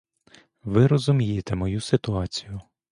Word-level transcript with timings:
Ви 0.63 0.87
розумієте 0.87 1.55
мою 1.55 1.81
ситуацію. 1.81 2.61